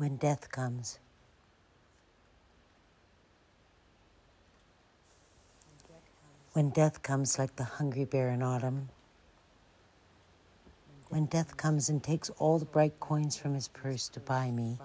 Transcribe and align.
when 0.00 0.16
death 0.16 0.50
comes. 0.50 0.98
When 6.54 6.70
death 6.70 7.02
comes 7.02 7.38
like 7.38 7.56
the 7.56 7.64
hungry 7.64 8.06
bear 8.06 8.30
in 8.30 8.42
autumn. 8.42 8.88
When 11.10 11.26
death 11.26 11.58
comes 11.58 11.90
and 11.90 12.02
takes 12.02 12.30
all 12.38 12.58
the 12.58 12.64
bright 12.64 12.98
coins 12.98 13.36
from 13.36 13.52
his 13.52 13.68
purse 13.68 14.08
to 14.08 14.20
buy 14.20 14.50
me 14.50 14.78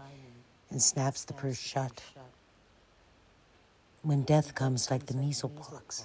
and 0.70 0.82
snaps 0.82 1.24
the 1.24 1.34
purse 1.34 1.58
shut. 1.58 2.02
When 4.02 4.24
death 4.24 4.54
comes 4.54 4.92
like 4.92 5.06
the 5.06 5.16
measles 5.16 5.54
pox. 5.56 6.04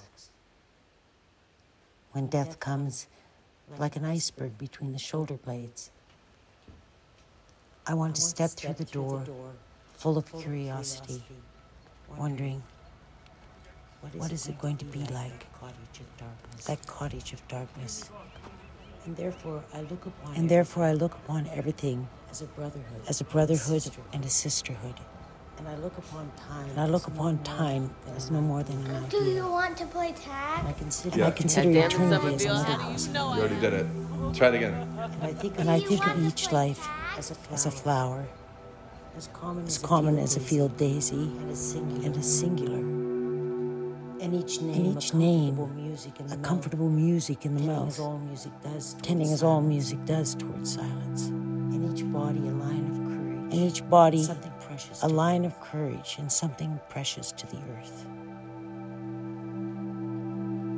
When 2.12 2.28
death 2.28 2.60
comes 2.60 3.08
like 3.76 3.96
an 3.96 4.04
iceberg 4.04 4.56
between 4.56 4.92
the 4.92 5.00
shoulder 5.00 5.34
blades. 5.34 5.90
I 7.90 7.94
want 7.94 8.14
to 8.14 8.22
step 8.22 8.50
through 8.50 8.74
the 8.74 8.84
door 8.84 9.24
full 9.94 10.16
of 10.16 10.32
curiosity, 10.32 11.24
wondering 12.16 12.62
what 14.12 14.30
is 14.30 14.46
it 14.46 14.56
going 14.60 14.76
to 14.76 14.84
be 14.84 15.00
like, 15.06 15.44
that 16.68 16.86
cottage 16.86 17.32
of 17.32 17.48
darkness. 17.48 18.08
And 19.06 19.16
therefore 19.16 19.64
I 19.74 19.80
look 19.80 20.06
upon 20.06 20.36
and 20.36 20.48
therefore 20.48 20.84
I 20.84 20.92
look 20.92 21.14
upon 21.14 21.48
everything 21.48 22.06
as 22.30 22.42
a 22.42 22.44
brotherhood, 22.44 23.02
as 23.08 23.20
a 23.20 23.24
brotherhood 23.24 23.90
and 24.12 24.24
a 24.24 24.30
sisterhood. 24.30 24.94
And 25.58 25.66
I 25.66 25.74
look 25.78 25.98
upon 25.98 26.30
time. 26.36 26.70
And 26.70 26.80
I 26.80 26.86
look 26.86 27.08
upon 27.08 27.42
time 27.42 27.90
as 28.16 28.30
no 28.30 28.40
more 28.40 28.62
than 28.62 28.78
an 28.86 29.04
idea. 29.04 29.20
Do 29.20 29.24
you 29.24 29.48
want 29.48 29.76
to 29.78 29.86
play 29.86 30.12
tag? 30.12 30.64
I 30.64 30.72
consider 30.74 31.18
Yeah. 31.18 31.26
I 31.26 31.32
consider 31.32 31.72
God 31.72 31.90
damn 31.90 31.90
it, 31.90 31.94
eternity 31.94 32.34
as 32.36 32.42
Somerville, 32.44 32.56
another 32.56 32.82
how 32.82 32.90
you 32.90 33.12
know 33.12 33.34
You 33.34 33.40
already 33.40 33.60
did 33.60 33.72
it. 33.74 33.86
Try 34.34 34.48
it 34.48 34.54
again. 34.54 34.74
And 34.74 35.22
I 35.22 35.32
think, 35.32 35.58
and 35.58 35.70
I 35.70 35.80
think 35.80 36.06
of 36.06 36.26
each 36.26 36.52
life 36.52 36.86
as 37.16 37.30
a, 37.30 37.52
as 37.52 37.66
a 37.66 37.70
flower, 37.70 38.26
as 39.16 39.28
common 39.32 39.64
as, 39.66 39.78
common 39.78 40.18
as 40.18 40.36
a 40.36 40.40
field 40.40 40.76
daisy, 40.76 41.14
and 41.16 41.50
a 41.50 41.56
singular. 41.56 42.06
And, 42.06 42.16
a 42.16 42.22
singular. 42.22 42.76
and 44.20 44.34
each 44.34 44.60
name, 44.60 44.86
and 44.86 44.96
each 44.96 45.14
name 45.14 45.58
a 46.30 46.36
comfortable 46.38 46.88
music 46.88 47.44
in 47.44 47.54
the 47.54 47.62
mouth, 47.62 47.88
as 47.88 47.98
all 47.98 48.18
music 48.18 48.52
does, 48.62 48.94
tending 49.02 49.32
as 49.32 49.42
all 49.42 49.60
music 49.60 50.04
does 50.04 50.34
towards 50.34 50.74
silence. 50.74 51.28
In 51.28 51.90
each 51.92 52.04
body, 52.12 52.40
a 52.40 52.52
line 52.52 52.86
of 52.90 52.96
courage. 52.96 53.54
In 53.54 53.60
each 53.60 53.88
body, 53.88 54.22
something 54.22 54.52
precious. 54.60 55.02
A 55.02 55.08
line 55.08 55.44
of 55.44 55.58
courage 55.60 56.16
and 56.18 56.30
something 56.30 56.78
precious 56.88 57.32
to 57.32 57.46
the 57.46 57.58
earth. 57.76 58.06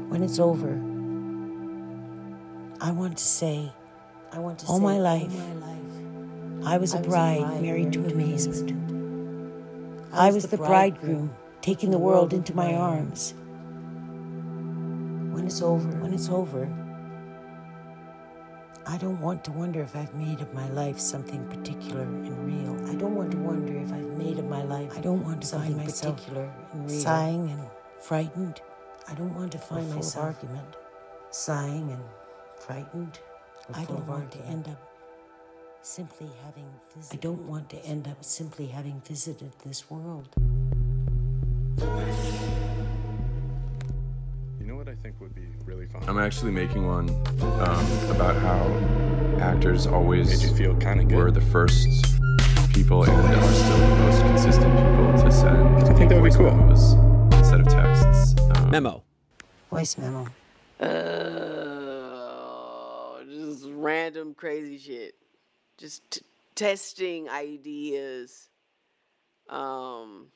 When 0.08 0.22
it's 0.22 0.38
over, 0.38 0.91
I 2.82 2.90
want 2.90 3.16
to 3.18 3.24
say, 3.24 3.72
I 4.32 4.40
want 4.40 4.58
to 4.58 4.66
all 4.66 4.80
my 4.80 4.98
life, 4.98 5.32
I 6.64 6.78
was 6.78 6.94
a 6.94 6.98
bride 6.98 7.62
married 7.62 7.92
to 7.92 8.04
amazement. 8.04 8.72
I 10.12 10.32
was 10.32 10.46
the 10.46 10.56
bridegroom 10.56 11.32
taking 11.60 11.92
the 11.92 11.98
world 11.98 12.32
into 12.32 12.56
my 12.56 12.74
arms. 12.74 13.34
When 15.32 15.46
it's 15.46 15.62
over, 15.62 15.88
when 16.00 16.12
it's 16.12 16.28
over, 16.28 16.68
I 18.84 18.98
don't 18.98 19.20
want 19.20 19.44
to 19.44 19.52
wonder 19.52 19.80
if 19.80 19.94
I've 19.94 20.14
made 20.16 20.40
of 20.40 20.52
my 20.52 20.68
life 20.70 20.98
something 20.98 21.46
particular 21.46 22.02
and 22.02 22.36
real. 22.44 22.90
I 22.90 22.96
don't 22.96 23.14
want 23.14 23.30
to 23.30 23.38
wonder 23.38 23.78
if 23.78 23.92
I've 23.92 24.18
made 24.18 24.40
of 24.40 24.46
my 24.46 24.64
life. 24.64 24.90
I 24.98 25.00
don't 25.00 25.24
want 25.24 25.42
to 25.42 25.56
find 25.56 25.76
myself 25.76 26.16
particular 26.16 26.52
and 26.72 26.90
real. 26.90 27.00
sighing 27.00 27.48
and 27.48 27.64
frightened. 28.00 28.60
I 29.06 29.14
don't 29.14 29.36
want 29.36 29.52
to 29.52 29.58
find 29.58 29.88
myself 29.94 30.24
argument, 30.24 30.76
sighing 31.30 31.92
and 31.92 32.02
frightened. 32.66 33.18
I 33.74 33.84
don't 33.84 34.06
want 34.06 34.30
to 34.32 34.38
end 34.46 34.68
up 34.68 34.80
simply 35.82 36.28
having 36.44 36.66
visited. 36.94 37.18
I 37.18 37.20
don't 37.20 37.42
want 37.46 37.68
to 37.70 37.84
end 37.84 38.06
up 38.08 38.22
simply 38.24 38.66
having 38.66 39.00
visited 39.06 39.52
this 39.64 39.90
world. 39.90 40.28
You 44.60 44.66
know 44.68 44.76
what 44.76 44.88
I 44.88 44.94
think 44.96 45.20
would 45.20 45.34
be 45.34 45.46
really 45.64 45.86
fun? 45.86 46.02
I'm 46.06 46.18
actually 46.18 46.52
making 46.52 46.86
one 46.86 47.08
um, 47.40 47.86
about 48.10 48.36
how 48.36 48.66
actors 49.40 49.86
always 49.86 50.28
Made 50.40 50.48
you 50.48 50.54
feel 50.56 50.76
kinda 50.76 51.04
good? 51.04 51.16
were 51.16 51.30
the 51.30 51.40
first 51.40 51.88
people 52.72 53.04
and 53.04 53.12
are 53.12 53.52
still 53.52 53.78
the 53.78 53.96
most 53.96 54.20
consistent 54.22 54.72
people 54.74 55.12
to 55.24 55.32
send. 55.32 55.78
I 55.88 55.94
think 55.94 56.10
that 56.10 56.20
would 56.20 56.30
be 56.32 56.36
cool. 56.36 56.50
memos 56.54 56.92
instead 57.34 57.60
of 57.60 57.68
texts. 57.68 58.34
Um, 58.56 58.70
Memo. 58.70 59.02
Voice 59.70 59.98
memo. 59.98 60.26
Uh, 60.80 60.84
just 60.84 61.51
random 63.82 64.34
crazy 64.34 64.78
shit. 64.78 65.14
Just 65.76 66.10
t- 66.10 66.22
testing 66.54 67.28
ideas. 67.28 68.48
Um, 69.48 70.28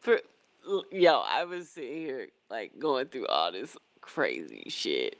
for 0.00 0.20
yo, 0.90 1.22
I 1.26 1.44
was 1.44 1.68
sitting 1.68 1.98
here 1.98 2.28
like 2.50 2.78
going 2.78 3.06
through 3.06 3.26
all 3.26 3.52
this 3.52 3.76
crazy 4.00 4.64
shit, 4.68 5.18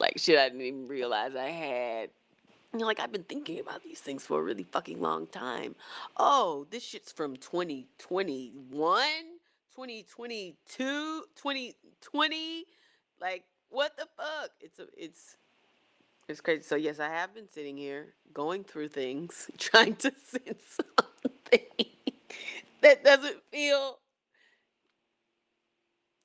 like 0.00 0.18
shit 0.18 0.38
I 0.38 0.48
didn't 0.48 0.62
even 0.62 0.88
realize 0.88 1.34
I 1.34 1.48
had. 1.48 2.10
You 2.72 2.80
know, 2.80 2.86
like 2.86 3.00
I've 3.00 3.12
been 3.12 3.22
thinking 3.24 3.60
about 3.60 3.82
these 3.84 4.00
things 4.00 4.26
for 4.26 4.40
a 4.40 4.42
really 4.42 4.64
fucking 4.64 5.00
long 5.00 5.28
time. 5.28 5.76
Oh, 6.16 6.66
this 6.70 6.82
shit's 6.82 7.12
from 7.12 7.36
2021, 7.36 9.02
2022, 9.74 11.24
2020. 11.36 12.64
Like, 13.18 13.44
what 13.70 13.96
the 13.96 14.06
fuck? 14.16 14.50
It's 14.60 14.78
a, 14.78 14.86
it's, 14.94 15.36
it's 16.28 16.40
crazy. 16.40 16.62
So 16.62 16.76
yes, 16.76 16.98
I 17.00 17.08
have 17.08 17.34
been 17.34 17.48
sitting 17.48 17.76
here 17.76 18.14
going 18.32 18.64
through 18.64 18.88
things, 18.88 19.50
trying 19.58 19.96
to 19.96 20.12
send 20.26 20.56
something 20.66 21.66
that 22.80 23.04
doesn't 23.04 23.42
feel 23.50 23.98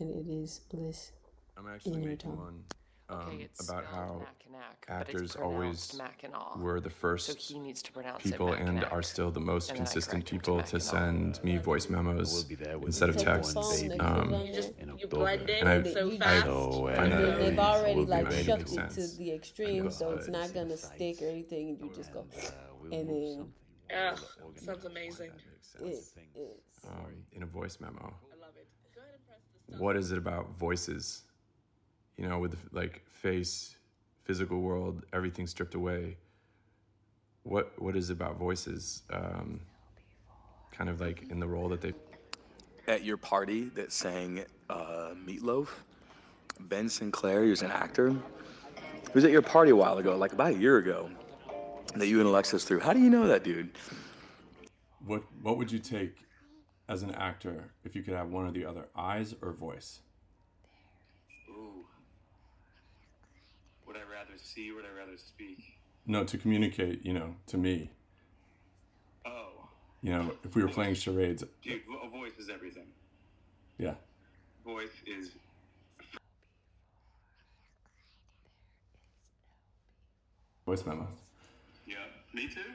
and 0.00 0.10
it 0.10 0.28
is 0.28 0.60
bliss. 0.68 1.12
I'm 1.56 1.68
actually 1.68 1.94
in 1.94 2.02
your 2.02 2.10
making 2.10 2.30
tongue. 2.30 2.38
one 2.38 2.64
Okay, 3.08 3.42
it's 3.42 3.68
about 3.68 3.84
how 3.86 4.20
Mackinac, 4.24 4.84
but 4.88 5.00
it's 5.02 5.08
actors 5.10 5.36
always 5.36 5.94
Mackinac. 5.96 6.56
were 6.56 6.80
the 6.80 6.90
So 6.90 6.96
first 6.96 7.38
he 7.38 7.56
needs 7.58 7.80
to 7.82 7.92
pronounce 7.92 8.24
it 8.26 8.32
people 8.32 8.52
and 8.54 8.84
are 8.86 9.02
still 9.02 9.30
the 9.30 9.38
most 9.38 9.68
And 9.70 9.76
consistent 9.76 10.24
correct 10.26 10.30
him 10.32 10.38
to 10.40 10.44
people 10.44 10.62
to 10.64 10.80
send 10.80 11.44
me 11.44 11.56
voice 11.58 11.88
memos 11.88 12.44
instead 12.50 13.08
of 13.08 13.16
Take 13.16 13.24
the 13.26 13.30
texts. 13.32 13.54
phone 13.54 13.88
that 13.90 14.00
Um, 14.00 14.28
put 14.28 14.34
on 14.34 14.46
You 14.46 14.52
just 14.52 14.72
you 14.98 15.06
blend 15.06 15.48
in 15.48 15.66
And 15.68 15.86
I- 15.86 15.92
so 15.92 16.10
I- 16.10 16.18
fast. 16.18 16.44
So, 16.46 16.86
and 16.88 16.96
find 16.96 17.12
then 17.12 17.22
that 17.22 17.26
they've 17.38 17.38
really 17.38 17.58
already 17.58 17.94
will 18.00 18.06
like 18.06 18.24
making 18.28 18.44
shucked 18.44 18.62
it 18.62 18.68
sense. 18.70 18.94
to 19.12 19.16
the 19.18 19.32
extreme, 19.32 19.90
so 19.90 20.10
it's 20.10 20.26
uh, 20.28 20.32
not 20.32 20.52
gonna 20.52 20.76
stick 20.76 21.22
or 21.22 21.28
anything. 21.28 21.68
and 21.70 21.80
You 21.80 21.92
just 21.94 22.12
go, 22.12 22.26
and 22.90 23.08
then 23.08 23.52
Ugh, 23.96 24.18
sounds 24.56 24.84
amazing. 24.84 25.30
it, 25.80 26.60
um, 26.88 27.24
in 27.30 27.44
a 27.44 27.46
voice 27.46 27.78
memo. 27.78 28.12
I 28.32 28.36
love 28.40 28.56
it. 28.56 28.66
Go 28.92 29.00
ahead 29.00 29.14
and 29.14 29.24
press 29.28 29.38
the 29.54 29.72
stop. 29.74 29.80
What 29.80 29.96
is 29.96 30.10
it 30.10 30.18
about 30.18 30.58
voices? 30.58 31.22
You 32.16 32.28
know, 32.28 32.38
with 32.38 32.56
like 32.72 33.02
face, 33.08 33.76
physical 34.24 34.60
world, 34.60 35.04
everything 35.12 35.46
stripped 35.46 35.74
away. 35.74 36.16
What 37.42 37.80
what 37.80 37.96
is 37.96 38.10
it 38.10 38.14
about 38.14 38.38
voices? 38.38 39.02
Um, 39.12 39.60
kind 40.72 40.90
of 40.90 41.00
like 41.00 41.30
in 41.30 41.40
the 41.40 41.46
role 41.46 41.68
that 41.68 41.80
they 41.80 41.94
At 42.86 43.04
your 43.04 43.16
party 43.16 43.64
that 43.74 43.92
sang 43.92 44.44
uh, 44.68 45.14
Meatloaf, 45.26 45.68
Ben 46.60 46.88
Sinclair, 46.88 47.44
he 47.44 47.50
was 47.50 47.62
an 47.62 47.70
actor. 47.70 48.10
He 48.10 49.12
was 49.14 49.24
at 49.24 49.30
your 49.30 49.42
party 49.42 49.70
a 49.70 49.76
while 49.76 49.98
ago, 49.98 50.16
like 50.16 50.32
about 50.32 50.52
a 50.52 50.58
year 50.58 50.78
ago, 50.78 51.08
that 51.94 52.06
you 52.06 52.18
and 52.18 52.28
Alexis 52.28 52.64
threw. 52.64 52.80
How 52.80 52.92
do 52.92 53.00
you 53.00 53.10
know 53.10 53.26
that 53.26 53.44
dude? 53.44 53.70
What 55.06 55.22
what 55.42 55.56
would 55.56 55.70
you 55.70 55.78
take 55.78 56.16
as 56.88 57.02
an 57.02 57.12
actor 57.12 57.70
if 57.84 57.94
you 57.96 58.02
could 58.02 58.14
have 58.14 58.28
one 58.28 58.46
or 58.46 58.50
the 58.50 58.64
other, 58.64 58.86
eyes 58.96 59.34
or 59.40 59.52
voice? 59.52 60.00
Ooh. 61.48 61.86
Would 63.86 63.96
I 63.96 64.00
rather 64.36 64.44
see? 64.44 64.72
Would 64.72 64.84
I 64.84 64.98
rather 64.98 65.16
speak? 65.16 65.58
No, 66.06 66.24
to 66.24 66.38
communicate, 66.38 67.04
you 67.04 67.12
know, 67.12 67.34
to 67.48 67.56
me. 67.56 67.90
Oh. 69.24 69.48
You 70.02 70.12
know, 70.12 70.32
if 70.44 70.54
we 70.54 70.62
were 70.62 70.68
playing 70.68 70.94
charades, 70.94 71.42
Dude, 71.62 71.80
a 72.02 72.08
voice 72.08 72.32
is 72.38 72.48
everything. 72.48 72.86
yeah. 73.78 73.94
Voice 74.64 74.90
is 75.06 75.30
Voice 80.66 80.82
memos. 80.84 81.06
Yeah, 81.86 82.02
me 82.34 82.50
too. 82.50 82.66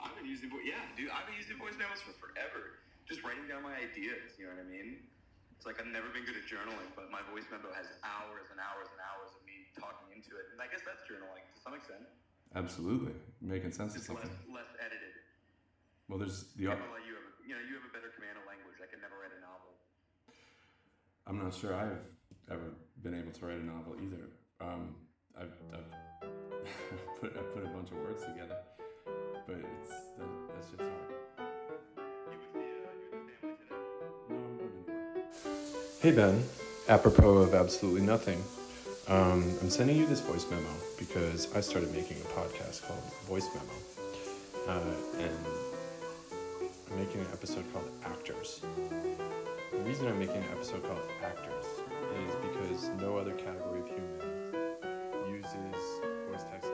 I've 0.00 0.16
been 0.16 0.24
using 0.24 0.48
voice. 0.48 0.64
Yeah, 0.64 0.80
dude, 0.96 1.12
I've 1.12 1.28
been 1.28 1.36
using 1.36 1.60
voice 1.60 1.76
memos 1.76 2.00
for 2.00 2.16
forever. 2.16 2.80
Just 3.04 3.20
writing 3.20 3.44
down 3.44 3.60
my 3.60 3.76
ideas. 3.76 4.32
You 4.40 4.48
know 4.48 4.56
what 4.56 4.64
I 4.64 4.68
mean? 4.72 5.04
It's 5.52 5.68
like 5.68 5.76
I've 5.76 5.92
never 5.92 6.08
been 6.08 6.24
good 6.24 6.40
at 6.40 6.48
journaling, 6.48 6.88
but 6.96 7.12
my 7.12 7.20
voice 7.28 7.44
memo 7.52 7.68
has 7.76 7.84
hours 8.00 8.48
and 8.48 8.56
hours 8.56 8.88
and 8.88 9.00
hours 9.04 9.36
of 9.36 9.44
talking 9.76 10.08
into 10.14 10.32
it, 10.40 10.48
and 10.54 10.58
I 10.62 10.66
guess 10.70 10.80
that's 10.86 11.02
journaling 11.04 11.44
to 11.44 11.58
some 11.60 11.74
extent. 11.74 12.04
Absolutely. 12.56 13.12
Making 13.44 13.72
sense 13.72 13.92
of 13.94 14.00
It's 14.00 14.08
less 14.08 14.24
something. 14.24 14.54
less 14.54 14.70
edited. 14.80 15.14
Well, 16.08 16.18
there's 16.18 16.48
the. 16.56 16.72
People 16.72 16.88
like 16.96 17.04
you 17.04 17.14
have, 17.18 17.26
a- 17.28 17.36
you 17.44 17.52
know, 17.56 17.62
you 17.68 17.74
have 17.76 17.84
a 17.84 17.92
better 17.92 18.08
command 18.16 18.40
of 18.40 18.44
language. 18.48 18.80
I 18.80 18.88
could 18.88 19.00
never 19.04 19.20
write 19.20 19.36
a 19.36 19.40
novel. 19.44 19.76
I'm 21.28 21.36
not 21.42 21.52
sure 21.52 21.76
I've 21.76 22.08
ever 22.50 22.72
been 23.04 23.12
able 23.14 23.32
to 23.32 23.42
write 23.44 23.60
a 23.60 23.64
novel 23.66 23.96
either. 24.00 24.32
Um, 24.64 24.96
I've, 25.36 25.52
I've 25.76 25.92
put 27.20 27.36
I 27.36 27.42
put 27.52 27.64
a 27.64 27.68
bunch 27.68 27.90
of 27.92 27.98
words 27.98 28.24
together, 28.24 28.56
but 29.46 29.56
it's 29.60 29.92
that, 30.16 30.28
that's 30.54 30.68
just 30.72 30.80
hard. 30.80 31.12
You 31.38 32.24
with 32.26 32.52
the, 32.54 32.58
uh, 32.58 32.96
you 32.96 33.06
with 33.12 33.58
the 33.60 33.66
family 33.68 33.84
today? 33.92 34.08
No, 34.28 34.36
I'm 34.36 34.56
going 34.56 34.72
into 34.78 34.90
work. 34.90 36.00
Hey 36.00 36.12
Ben, 36.12 36.42
apropos 36.88 37.36
of 37.38 37.54
absolutely 37.54 38.02
nothing, 38.02 38.42
um, 39.08 39.56
I'm 39.62 39.70
sending 39.70 39.96
you 39.96 40.06
this 40.06 40.20
voice 40.20 40.46
memo 40.50 40.68
because 40.98 41.54
I 41.54 41.60
started 41.60 41.92
making 41.92 42.18
a 42.18 42.28
podcast 42.38 42.86
called 42.86 43.02
Voice 43.26 43.48
Memo, 43.54 44.78
uh, 44.78 44.94
and 45.18 45.38
I'm 46.90 46.98
making 46.98 47.22
an 47.22 47.28
episode 47.32 47.64
called 47.72 47.88
Actors. 48.04 48.60
The 49.72 49.78
reason 49.78 50.08
I'm 50.08 50.18
making 50.18 50.36
an 50.36 50.50
episode 50.52 50.82
called 50.84 51.00
Actors 51.24 51.64
is 51.64 52.34
because 52.36 52.88
no 53.00 53.16
other 53.16 53.32
category 53.32 53.80
of 53.80 53.86
human 53.88 54.18
uses 55.30 56.00
voice 56.30 56.44
text 56.50 56.67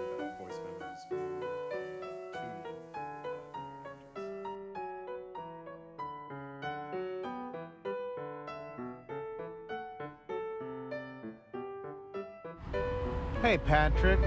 Patrick. 13.58 14.20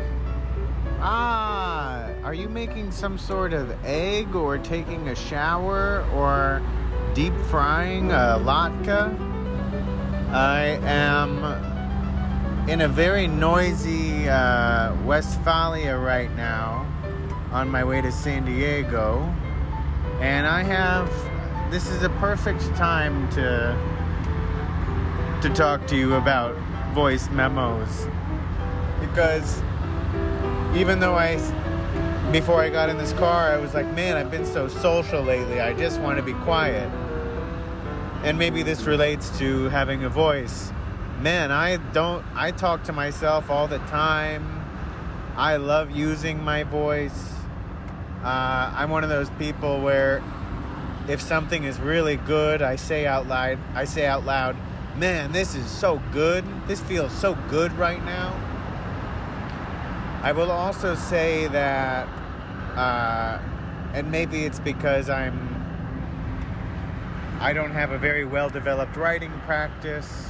Ah, 0.99 2.09
are 2.23 2.33
you 2.33 2.49
making 2.49 2.91
some 2.91 3.17
sort 3.17 3.53
of 3.53 3.71
egg 3.85 4.35
or 4.35 4.57
taking 4.57 5.09
a 5.09 5.15
shower 5.15 6.05
or 6.13 6.61
deep 7.13 7.33
frying 7.49 8.11
a 8.11 8.39
latke? 8.41 9.17
I 10.31 10.79
am 10.83 12.69
in 12.69 12.81
a 12.81 12.87
very 12.87 13.27
noisy 13.27 14.27
uh, 14.27 14.93
Westfalia 15.05 15.97
right 15.97 16.33
now 16.35 16.85
on 17.51 17.69
my 17.69 17.83
way 17.83 18.01
to 18.01 18.11
San 18.11 18.45
Diego. 18.45 19.21
And 20.19 20.47
I 20.47 20.63
have, 20.63 21.09
this 21.71 21.89
is 21.89 22.03
a 22.03 22.09
perfect 22.09 22.61
time 22.75 23.29
to, 23.31 23.77
to 25.41 25.53
talk 25.53 25.85
to 25.87 25.95
you 25.95 26.15
about 26.15 26.55
voice 26.93 27.29
memos 27.29 28.07
because 29.17 29.63
even 30.75 30.99
though 30.99 31.15
I, 31.15 31.37
before 32.31 32.61
I 32.61 32.69
got 32.69 32.89
in 32.89 32.99
this 32.99 33.13
car, 33.13 33.51
I 33.51 33.57
was 33.57 33.73
like, 33.73 33.91
man, 33.95 34.15
I've 34.15 34.29
been 34.29 34.45
so 34.45 34.67
social 34.67 35.23
lately. 35.23 35.59
I 35.59 35.73
just 35.73 35.99
want 36.01 36.17
to 36.17 36.23
be 36.23 36.33
quiet. 36.43 36.87
And 38.23 38.37
maybe 38.37 38.61
this 38.61 38.83
relates 38.83 39.35
to 39.39 39.69
having 39.69 40.03
a 40.03 40.09
voice. 40.09 40.71
Man, 41.19 41.51
I 41.51 41.77
don't, 41.93 42.23
I 42.35 42.51
talk 42.51 42.83
to 42.83 42.93
myself 42.93 43.49
all 43.49 43.67
the 43.67 43.79
time. 43.79 44.63
I 45.35 45.55
love 45.55 45.89
using 45.89 46.43
my 46.43 46.61
voice. 46.61 47.33
Uh, 48.23 48.71
I'm 48.75 48.91
one 48.91 49.03
of 49.03 49.09
those 49.09 49.31
people 49.39 49.81
where 49.81 50.21
if 51.07 51.23
something 51.23 51.63
is 51.63 51.79
really 51.79 52.17
good, 52.17 52.61
I 52.61 52.75
say 52.75 53.07
out 53.07 53.25
loud, 53.25 53.57
I 53.73 53.85
say 53.85 54.05
out 54.05 54.27
loud, 54.27 54.55
man, 54.95 55.31
this 55.31 55.55
is 55.55 55.65
so 55.65 55.99
good. 56.11 56.45
This 56.67 56.81
feels 56.81 57.11
so 57.13 57.35
good 57.49 57.71
right 57.73 58.05
now. 58.05 58.46
I 60.27 60.33
will 60.33 60.51
also 60.51 60.93
say 60.93 61.47
that, 61.47 62.05
uh, 62.75 63.39
and 63.93 64.11
maybe 64.11 64.43
it's 64.43 64.59
because 64.59 65.09
I'm, 65.09 65.39
I 67.39 67.53
don't 67.53 67.71
have 67.71 67.91
a 67.93 67.97
very 67.97 68.25
well 68.25 68.49
developed 68.49 68.97
writing 68.97 69.31
practice, 69.45 70.27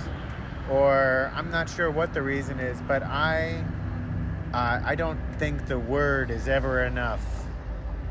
or 0.69 1.31
I'm 1.33 1.49
not 1.49 1.67
sure 1.67 1.89
what 1.89 2.13
the 2.13 2.21
reason 2.21 2.59
is, 2.59 2.79
but 2.88 3.01
I, 3.01 3.65
uh, 4.53 4.81
I 4.85 4.94
don't 4.94 5.19
think 5.39 5.65
the 5.65 5.79
word 5.79 6.29
is 6.29 6.47
ever 6.47 6.83
enough 6.83 7.25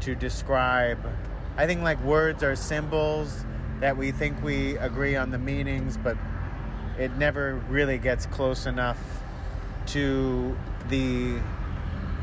to 0.01 0.17
describe. 0.17 0.99
I 1.57 1.69
think 1.69 1.83
like 1.83 2.03
words 2.03 2.43
are 2.43 2.57
symbols 2.57 3.45
that 3.79 3.97
we 3.97 4.11
think 4.11 4.43
we 4.43 4.77
agree 4.79 5.15
on 5.15 5.31
the 5.31 5.39
meanings, 5.39 5.97
but 5.97 6.17
it 6.99 7.17
never 7.17 7.63
really 7.69 7.99
gets 7.99 8.27
close 8.27 8.67
enough 8.67 8.99
to 9.87 10.59
the 10.89 11.39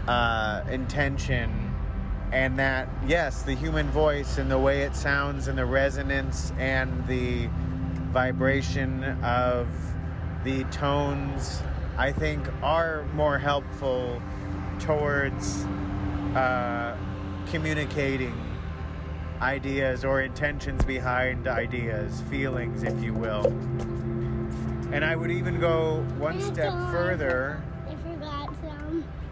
uh, 0.07 0.63
intention 0.69 1.73
and 2.31 2.57
that 2.57 2.89
yes 3.07 3.43
the 3.43 3.53
human 3.53 3.87
voice 3.91 4.37
and 4.37 4.49
the 4.49 4.57
way 4.57 4.81
it 4.81 4.95
sounds 4.95 5.47
and 5.47 5.57
the 5.57 5.65
resonance 5.65 6.51
and 6.57 7.05
the 7.07 7.47
vibration 8.11 9.03
of 9.23 9.67
the 10.43 10.63
tones 10.65 11.61
i 11.97 12.11
think 12.11 12.45
are 12.63 13.05
more 13.13 13.37
helpful 13.37 14.21
towards 14.79 15.63
uh, 16.35 16.97
communicating 17.51 18.35
ideas 19.41 20.03
or 20.03 20.21
intentions 20.21 20.83
behind 20.85 21.47
ideas 21.47 22.21
feelings 22.29 22.83
if 22.83 23.01
you 23.03 23.13
will 23.13 23.45
and 24.91 25.05
i 25.05 25.15
would 25.15 25.31
even 25.31 25.59
go 25.59 26.03
one 26.17 26.39
step 26.41 26.71
further. 26.91 27.61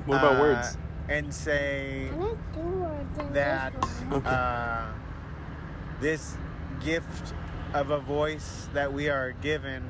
What 0.06 0.18
about 0.18 0.38
uh, 0.38 0.42
words? 0.42 0.78
And 1.10 1.34
say 1.34 2.10
I 2.12 2.16
like 2.16 2.54
two 2.54 2.60
words 2.62 3.20
in 3.20 3.34
that 3.34 3.74
this 3.82 4.26
uh, 4.26 4.94
this 6.00 6.38
gift 6.84 7.34
of 7.74 7.92
a 7.92 8.00
voice 8.00 8.68
that 8.74 8.92
we 8.92 9.10
are 9.10 9.34
given 9.34 9.84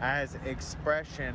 as 0.00 0.36
expression, 0.44 1.34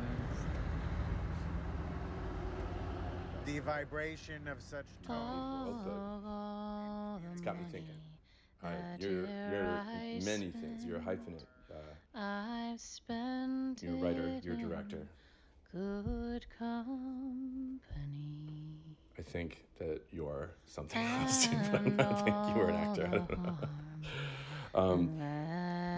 the 3.44 3.58
vibration 3.60 4.46
of 4.48 4.62
such 4.62 4.86
tone. 5.06 5.80
It's 7.32 7.40
got 7.40 7.58
me 7.58 7.64
thinking. 7.70 7.96
You're, 9.00 9.26
you're 9.26 9.84
many 10.24 10.50
things. 10.50 10.84
You're 10.84 10.98
a 10.98 11.00
hyphenate. 11.00 11.46
Uh, 11.68 11.74
I've 12.14 12.80
spent 12.80 13.82
you're 13.82 13.94
a 13.94 13.96
writer. 13.96 14.28
it 14.28 14.44
You're 14.44 14.54
a 14.54 14.58
director. 14.58 15.08
Good 15.72 16.44
company. 16.58 17.80
I 19.18 19.22
think 19.22 19.64
that 19.78 20.02
you're 20.12 20.50
something 20.66 21.02
else, 21.02 21.46
but 21.72 21.80
I 21.80 21.88
don't 21.88 22.24
think 22.24 22.36
you 22.54 22.60
are 22.60 22.68
an 22.68 22.74
actor. 22.76 23.06
I 23.06 23.18
don't 23.18 23.44
know. 23.44 23.56
Um, 24.74 25.10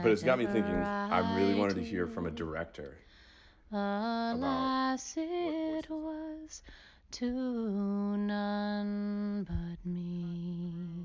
but 0.02 0.10
it's 0.10 0.24
got 0.24 0.36
me 0.36 0.46
thinking. 0.46 0.74
I 0.74 1.36
really 1.36 1.54
wanted 1.54 1.76
to 1.76 1.82
hear 1.84 2.08
from 2.08 2.26
a 2.26 2.30
director. 2.32 2.96
Alas, 3.70 5.14
it 5.16 5.88
was 5.88 6.62
to 7.12 8.16
none 8.16 9.44
but 9.48 9.88
me. 9.88 11.03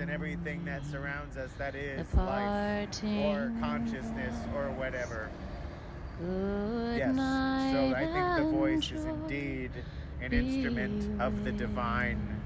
And 0.00 0.08
and 0.08 0.14
everything 0.14 0.64
that 0.64 0.84
surrounds 0.86 1.36
us 1.36 1.50
that 1.58 1.74
is 1.74 2.06
life 2.14 2.88
or 3.02 3.52
consciousness 3.60 4.34
or 4.54 4.70
whatever. 4.72 5.28
Good 6.20 6.98
Yes. 6.98 7.16
night 7.16 7.70
So 7.72 7.94
I 7.94 8.06
think 8.06 8.50
the 8.50 8.56
voice 8.56 8.90
is 8.92 9.04
indeed 9.04 9.70
an 10.22 10.32
instrument 10.32 11.20
of 11.20 11.44
the 11.44 11.52
divine, 11.52 12.40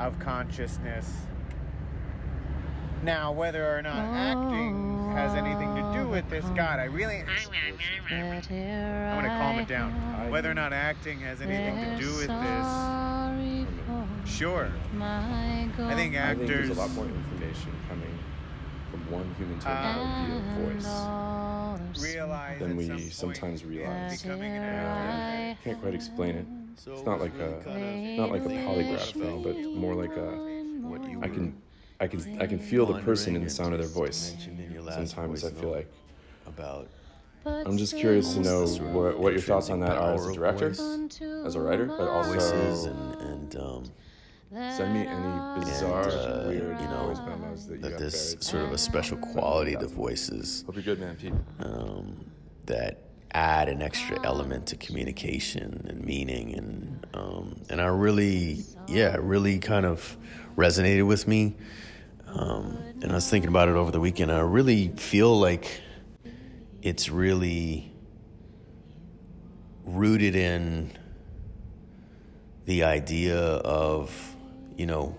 of 0.00 0.18
consciousness. 0.18 1.10
Now, 3.02 3.32
whether 3.32 3.76
or 3.76 3.82
not 3.82 4.06
acting 4.12 4.74
has 5.12 5.34
anything 5.34 5.74
to 5.74 5.82
do 5.92 6.08
with 6.08 6.28
this. 6.28 6.44
God, 6.56 6.80
I 6.80 6.84
really. 6.84 7.22
I 8.10 9.14
want 9.14 9.26
to 9.26 9.28
calm 9.28 9.58
it 9.58 9.68
down. 9.68 9.92
Whether 10.30 10.50
or 10.50 10.54
not 10.54 10.72
acting 10.72 11.20
has 11.20 11.40
anything 11.40 11.76
to 11.76 12.02
do 12.02 12.16
with 12.16 12.28
this. 12.28 13.13
Sure. 14.26 14.70
I 15.00 15.68
think 15.94 16.14
actors. 16.14 16.16
I 16.16 16.34
think 16.34 16.48
there's 16.48 16.70
a 16.70 16.74
lot 16.74 16.90
more 16.90 17.04
information 17.04 17.72
coming 17.88 18.18
from 18.90 19.10
one 19.10 19.34
human 19.38 19.58
to 19.60 19.70
another 19.70 20.40
via 20.40 20.74
voice 20.74 22.02
realize 22.02 22.58
than 22.60 22.76
we 22.76 22.86
some 22.86 23.10
sometimes 23.10 23.64
realize. 23.64 24.22
becoming 24.22 24.52
an 24.52 24.62
Uh. 24.62 25.50
I 25.50 25.64
can't 25.64 25.80
quite 25.80 25.94
explain 25.94 26.36
it. 26.36 26.46
It's 26.86 27.04
not 27.04 27.20
like 27.20 27.34
a 27.38 28.16
not 28.16 28.30
like 28.30 28.44
a 28.44 28.48
polygraph 28.48 29.12
thing, 29.12 29.42
but 29.42 29.56
more 29.74 29.94
like 29.94 30.16
a 30.16 31.24
I 31.24 31.28
can 31.28 31.56
I 32.00 32.06
can 32.06 32.40
I 32.40 32.46
can 32.46 32.58
feel 32.58 32.86
the 32.86 33.00
person 33.00 33.36
in 33.36 33.44
the 33.44 33.50
sound 33.50 33.72
of 33.74 33.80
their 33.80 33.88
voice. 33.88 34.34
Sometimes 34.90 35.44
I 35.44 35.50
feel 35.50 35.70
like 35.70 35.90
about 36.46 36.88
I'm 37.46 37.76
just 37.76 37.96
curious 37.96 38.34
to 38.34 38.40
know 38.40 38.60
Almost 38.60 38.72
the 38.72 38.78
sort 38.78 38.88
of 38.88 38.94
what, 38.94 39.18
what 39.18 39.32
your 39.32 39.42
thoughts 39.42 39.68
on 39.68 39.80
that 39.80 39.98
are 39.98 40.14
as 40.14 40.26
a 40.26 40.32
director, 40.32 40.70
as 41.44 41.54
a 41.54 41.60
writer, 41.60 41.86
but 41.86 42.08
also 42.08 42.90
and, 42.90 43.20
and 43.20 43.56
um, 43.56 43.84
send 44.54 44.94
me 44.94 45.06
any 45.06 45.64
bizarre, 45.64 46.08
and, 46.08 46.12
uh, 46.12 46.48
weird 46.48 46.80
you 46.80 46.86
know, 46.86 47.06
voice 47.08 47.18
memos 47.26 47.66
that 47.66 47.82
that 47.82 47.98
there's 47.98 48.34
buried. 48.34 48.44
sort 48.44 48.64
of 48.64 48.72
a 48.72 48.78
special 48.78 49.16
quality 49.18 49.74
to 49.76 49.86
voices. 49.86 50.64
Hope 50.66 50.76
you're 50.76 50.84
good, 50.84 51.00
man, 51.00 51.16
Pete. 51.16 51.32
Um, 51.60 52.24
that 52.66 53.02
add 53.32 53.68
an 53.68 53.82
extra 53.82 54.24
element 54.24 54.66
to 54.68 54.76
communication 54.76 55.84
and 55.88 56.04
meaning, 56.04 56.54
and 56.54 57.06
um, 57.14 57.60
and 57.68 57.80
I 57.80 57.86
really, 57.86 58.64
yeah, 58.86 59.16
really 59.18 59.58
kind 59.58 59.86
of 59.86 60.16
resonated 60.56 61.06
with 61.06 61.26
me. 61.26 61.56
Um, 62.28 62.78
and 63.02 63.12
I 63.12 63.14
was 63.16 63.28
thinking 63.28 63.48
about 63.48 63.68
it 63.68 63.76
over 63.76 63.90
the 63.90 64.00
weekend. 64.00 64.32
I 64.32 64.40
really 64.40 64.88
feel 64.96 65.38
like 65.38 65.80
it's 66.82 67.08
really 67.08 67.92
rooted 69.84 70.34
in 70.34 70.90
the 72.66 72.84
idea 72.84 73.38
of, 73.38 74.33
you 74.76 74.86
know, 74.86 75.16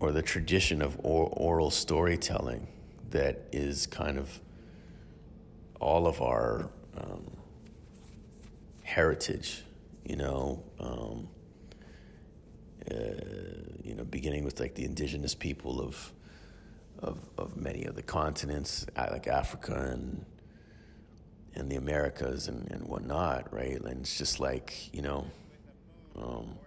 or 0.00 0.12
the 0.12 0.22
tradition 0.22 0.82
of 0.82 0.98
or- 1.02 1.28
oral 1.28 1.70
storytelling 1.70 2.66
that 3.10 3.46
is 3.52 3.86
kind 3.86 4.18
of 4.18 4.40
all 5.80 6.06
of 6.06 6.20
our 6.20 6.68
um, 6.96 7.30
heritage, 8.82 9.62
you 10.04 10.16
know, 10.16 10.62
um, 10.80 11.28
uh, 12.90 12.94
you 13.84 13.94
know, 13.94 14.04
beginning 14.04 14.44
with 14.44 14.58
like 14.60 14.74
the 14.74 14.84
indigenous 14.84 15.34
people 15.34 15.80
of 15.80 16.12
of 16.98 17.18
of 17.38 17.56
many 17.56 17.84
of 17.84 17.94
the 17.94 18.02
continents, 18.02 18.86
uh, 18.96 19.08
like 19.10 19.26
Africa 19.26 19.90
and 19.92 20.24
and 21.54 21.70
the 21.70 21.76
Americas 21.76 22.48
and, 22.48 22.70
and 22.70 22.86
whatnot, 22.86 23.52
right? 23.52 23.80
And 23.80 24.00
it's 24.00 24.16
just 24.18 24.40
like 24.40 24.92
you 24.94 25.02
know, 25.02 25.26
um, 26.16 26.58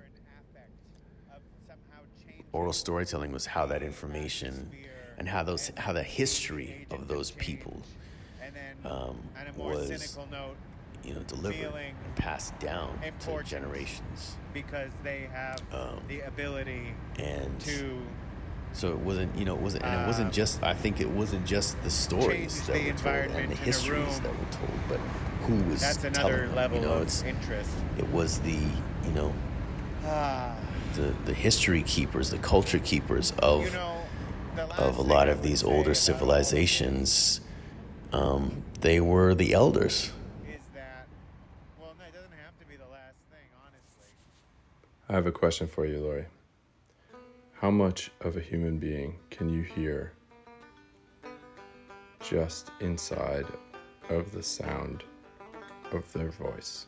oral 2.56 2.74
storytelling 2.74 3.32
was 3.32 3.46
how 3.46 3.66
that 3.66 3.84
information 3.84 4.72
and 5.18 5.28
how 5.28 5.44
those 5.44 5.72
how 5.78 5.92
the 5.94 6.04
history 6.04 6.88
of 6.92 7.08
those 7.08 7.32
people 7.32 7.82
um, 8.86 8.92
On 9.40 9.48
a 9.48 9.58
more 9.58 9.72
was 9.72 10.18
you 11.04 11.14
know 11.14 11.22
delivered 11.28 11.74
and 11.76 12.16
passed 12.16 12.58
down 12.60 12.98
to 13.20 13.44
generations. 13.44 14.38
because 14.54 14.92
they 15.04 15.28
have 15.34 15.60
Um, 15.74 16.00
the 16.08 16.22
ability 16.22 16.94
and 17.20 17.60
to 17.62 18.02
So 18.74 18.90
it 18.92 19.00
wasn't, 19.00 19.34
you 19.40 19.46
know, 19.46 19.56
it 19.56 19.62
wasn't, 19.62 19.84
and 19.86 20.02
it 20.02 20.06
wasn't 20.06 20.28
Um, 20.28 20.34
just. 20.34 20.62
I 20.62 20.74
think 20.74 21.00
it 21.00 21.10
wasn't 21.10 21.46
just 21.46 21.82
the 21.84 21.90
stories 21.90 22.54
that 22.68 22.74
the 22.74 22.92
were 22.92 22.98
told 22.98 23.38
and 23.40 23.52
the 23.52 23.56
histories 23.56 24.20
that 24.20 24.34
were 24.42 24.52
told, 24.52 24.78
but 24.90 25.00
who 25.46 25.56
was 25.70 25.80
That's 25.80 25.98
telling 25.98 26.16
another 26.18 26.48
them, 26.48 26.56
level 26.56 26.78
you 26.80 26.86
know, 26.86 26.94
of 26.96 27.04
it's, 27.04 27.24
interest. 27.24 27.72
It 27.98 28.08
was 28.10 28.40
the, 28.40 28.60
you 29.08 29.14
know, 29.14 29.32
Ah, 30.04 30.54
the 30.96 31.14
the 31.26 31.34
history 31.34 31.84
keepers, 31.84 32.30
the 32.30 32.38
culture 32.38 32.80
keepers 32.80 33.32
of 33.40 33.66
you 33.66 33.72
know, 33.72 34.02
the 34.56 34.66
last 34.68 34.80
of 34.80 34.98
a 34.98 35.02
lot 35.02 35.30
of 35.30 35.42
these 35.44 35.64
older 35.64 35.94
civilizations. 35.94 37.42
Um, 38.12 38.64
they 38.82 39.00
were 39.00 39.36
the 39.36 39.54
elders. 39.54 40.12
is 40.48 40.62
that 40.74 41.08
well, 41.80 41.96
no, 41.98 42.06
it 42.06 42.14
doesn't 42.14 42.32
have 42.32 42.58
to 42.60 42.66
be 42.66 42.76
the 42.76 42.90
last 42.92 43.18
thing, 43.32 43.48
honestly. 43.62 44.10
I 45.10 45.14
have 45.14 45.26
a 45.26 45.32
question 45.32 45.68
for 45.68 45.86
you, 45.86 46.00
Lori. 46.00 46.26
How 47.54 47.72
much 47.72 48.12
of 48.22 48.38
a 48.38 48.42
human 48.42 48.78
being 48.78 49.18
can 49.30 49.50
you 49.50 49.64
hear 49.64 50.14
just 52.22 52.72
inside 52.80 53.46
of 54.10 54.32
the 54.32 54.44
sound 54.44 55.04
of 55.92 56.12
their 56.14 56.32
voice? 56.32 56.88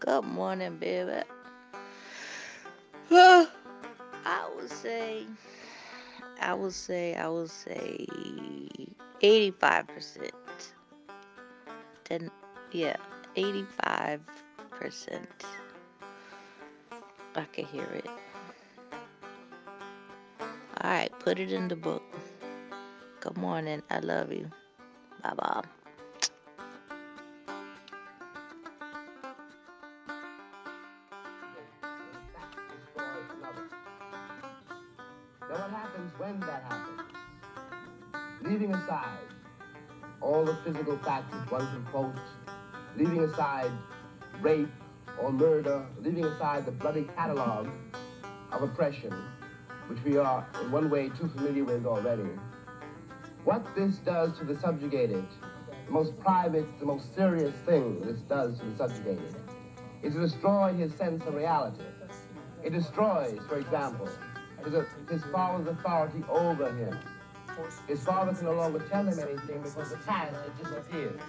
Good 0.00 0.24
morning, 0.24 0.76
baby. 0.76 1.22
I 3.10 4.48
would 4.56 4.70
say, 4.70 5.26
I 6.40 6.54
would 6.54 6.72
say, 6.72 7.14
I 7.14 7.28
would 7.28 7.50
say 7.50 8.06
85%. 9.22 10.30
Then, 12.08 12.30
yeah, 12.72 12.96
85%. 13.36 14.20
I 17.36 17.44
can 17.52 17.66
hear 17.66 17.84
it. 17.84 18.06
All 20.80 20.90
right, 20.90 21.12
put 21.20 21.38
it 21.38 21.52
in 21.52 21.68
the 21.68 21.76
book. 21.76 22.02
Good 23.20 23.36
morning. 23.36 23.82
I 23.90 23.98
love 24.00 24.32
you. 24.32 24.50
Bye 25.22 25.34
bye. 25.36 25.83
Physical 40.64 40.98
facts 40.98 41.34
which 41.34 41.50
one 41.50 41.66
can 41.66 41.84
quote, 41.84 42.14
leaving 42.96 43.20
aside 43.20 43.70
rape 44.40 44.68
or 45.20 45.30
murder, 45.30 45.86
leaving 46.00 46.24
aside 46.24 46.64
the 46.64 46.72
bloody 46.72 47.04
catalog 47.16 47.68
of 48.50 48.62
oppression, 48.62 49.12
which 49.88 50.02
we 50.04 50.16
are 50.16 50.46
in 50.62 50.72
one 50.72 50.88
way 50.90 51.10
too 51.10 51.28
familiar 51.28 51.64
with 51.64 51.86
already. 51.86 52.28
What 53.44 53.66
this 53.76 53.96
does 53.98 54.38
to 54.38 54.44
the 54.44 54.58
subjugated, 54.58 55.26
the 55.86 55.92
most 55.92 56.18
private, 56.20 56.66
the 56.78 56.86
most 56.86 57.14
serious 57.14 57.54
thing 57.66 58.00
this 58.00 58.20
does 58.22 58.58
to 58.60 58.64
the 58.64 58.76
subjugated, 58.76 59.34
is 60.02 60.14
to 60.14 60.20
destroy 60.20 60.72
his 60.72 60.94
sense 60.94 61.22
of 61.26 61.34
reality. 61.34 61.84
It 62.62 62.72
destroys, 62.72 63.38
for 63.46 63.58
example, 63.58 64.08
his, 64.64 64.74
his 65.10 65.22
father's 65.30 65.68
authority 65.68 66.24
over 66.30 66.72
him. 66.72 66.98
His 67.86 68.02
father 68.02 68.32
can 68.32 68.46
no 68.46 68.54
longer 68.54 68.80
tell 68.90 69.06
him 69.06 69.18
anything 69.18 69.62
because 69.62 69.90
the 69.90 69.96
past 69.98 70.34
has 70.34 70.50
disappeared. 70.62 71.20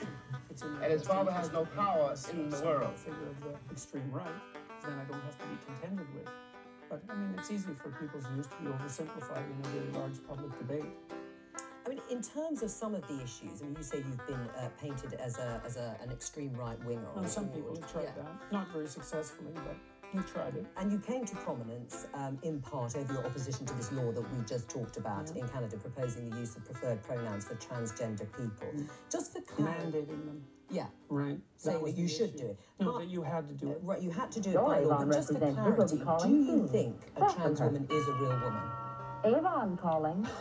And 0.81 0.91
his 0.91 1.05
father 1.05 1.31
has 1.31 1.51
no 1.51 1.65
power 1.65 2.15
in 2.31 2.49
the 2.49 2.61
world. 2.61 2.97
figure 2.97 3.27
of 3.29 3.41
the 3.43 3.71
extreme 3.71 4.09
right, 4.11 4.25
then 4.81 4.93
I 4.93 5.03
don't 5.11 5.21
have 5.21 5.37
to 5.37 5.45
be 5.45 5.57
contended 5.65 6.07
with. 6.15 6.29
But 6.89 7.03
I 7.09 7.15
mean, 7.15 7.35
it's 7.37 7.51
easy 7.51 7.73
for 7.73 7.89
people's 7.89 8.25
views 8.27 8.47
to 8.47 8.55
be 8.57 8.67
oversimplified 8.69 9.43
in 9.43 9.65
a 9.65 9.69
very 9.69 9.91
large 9.91 10.25
public 10.27 10.57
debate. 10.57 10.85
I 11.85 11.89
mean, 11.89 12.01
in 12.09 12.21
terms 12.21 12.63
of 12.63 12.71
some 12.71 12.95
of 12.95 13.07
the 13.07 13.15
issues, 13.21 13.61
I 13.61 13.65
mean, 13.65 13.75
you 13.77 13.83
say 13.83 13.97
you've 13.97 14.25
been 14.25 14.49
uh, 14.57 14.69
painted 14.81 15.13
as 15.13 15.37
a 15.37 15.61
as 15.65 15.77
a, 15.77 15.97
an 16.01 16.11
extreme 16.11 16.53
right 16.53 16.83
winger. 16.83 17.07
Well, 17.15 17.27
some 17.27 17.49
people 17.49 17.75
have 17.75 17.91
tried 17.91 18.15
that, 18.15 18.51
not 18.51 18.71
very 18.71 18.87
successfully, 18.87 19.51
but 19.53 19.75
we've 20.15 20.31
tried 20.33 20.55
it. 20.55 20.65
And 20.77 20.91
you 20.91 20.99
came 20.99 21.25
to 21.25 21.35
prominence 21.35 22.07
um, 22.13 22.39
in 22.43 22.61
part 22.61 22.95
over 22.95 23.13
your 23.13 23.25
opposition 23.25 23.65
to 23.65 23.73
this 23.73 23.91
law 23.91 24.11
that 24.11 24.21
we 24.21 24.43
just 24.45 24.69
talked 24.69 24.97
about 24.97 25.29
in 25.35 25.47
Canada, 25.49 25.77
proposing 25.77 26.29
the 26.29 26.37
use 26.37 26.55
of 26.55 26.65
preferred 26.65 27.03
pronouns 27.03 27.45
for 27.45 27.55
transgender 27.55 28.25
people. 28.37 28.71
Just 29.11 29.33
for 29.33 29.41
clarity, 29.41 29.91
Mandating 29.91 30.25
them. 30.25 30.43
yeah, 30.69 30.85
Right. 31.09 31.39
saying 31.57 31.81
was 31.81 31.93
that 31.93 31.99
you 31.99 32.07
should 32.07 32.29
issue. 32.35 32.37
do 32.39 32.45
it. 32.47 32.59
No, 32.79 32.93
But- 32.93 32.99
that 32.99 33.07
you 33.09 33.21
had 33.23 33.47
to 33.47 33.53
do 33.53 33.71
it. 33.71 33.79
Right, 33.83 34.01
you 34.01 34.11
had 34.11 34.31
to 34.31 34.39
do 34.39 34.49
it 34.51 34.55
by 34.55 34.61
law. 34.79 34.95
Avon 34.95 35.07
But 35.09 35.15
just 35.15 35.27
for 35.27 35.33
representative 35.39 35.99
will 35.99 36.05
clarity, 36.17 36.29
do 36.33 36.51
you 36.51 36.67
think 36.67 36.95
a 37.15 37.19
Question 37.19 37.41
trans 37.41 37.61
woman 37.61 37.87
is 37.89 38.07
a 38.07 38.13
real 38.13 38.29
woman? 38.29 38.63
Avon 39.25 39.77
calling. 39.77 40.27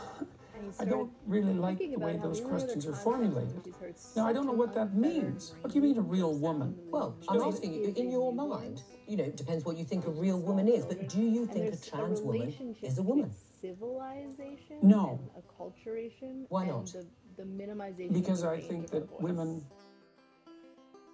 I 0.81 0.85
don't 0.85 1.11
really 1.27 1.53
like 1.55 1.79
the 1.79 1.97
way 1.97 2.17
those 2.23 2.41
questions 2.41 2.87
are 2.87 2.95
formulated. 2.95 3.75
Now, 4.17 4.27
I 4.27 4.33
don't 4.33 4.47
know 4.47 4.53
what 4.53 4.75
that 4.75 4.95
means. 4.95 5.55
What 5.61 5.73
do 5.73 5.79
you 5.79 5.83
mean, 5.83 5.99
a 5.99 6.03
real 6.03 6.35
woman? 6.35 6.75
Well, 6.91 7.17
I'm 7.29 7.41
asking 7.43 7.75
you, 7.75 7.93
in 7.97 8.11
your 8.11 8.33
mind, 8.33 8.83
you 9.07 9.17
know, 9.17 9.25
it 9.25 9.37
depends 9.37 9.65
what 9.65 9.77
you 9.77 9.85
think 9.85 10.07
a 10.07 10.11
real 10.11 10.39
woman 10.41 10.69
is, 10.69 10.85
but 10.85 11.09
do 11.09 11.21
you 11.23 11.47
think 11.47 11.75
a 11.75 11.77
trans 11.77 12.21
woman 12.21 12.55
is 12.83 12.99
a 12.99 13.03
woman? 13.03 13.31
Civilization 13.61 14.79
No. 14.83 15.19
acculturation. 15.39 16.45
Why 16.49 16.67
not? 16.67 16.87
The, 16.87 17.07
the 17.37 17.43
minimization. 17.45 18.09
of 18.09 18.15
Because 18.15 18.43
the 18.43 18.49
I 18.49 18.53
range 18.53 18.67
think 18.69 18.85
of 18.85 18.91
that 18.93 19.09
voice. 19.11 19.21
women. 19.21 19.65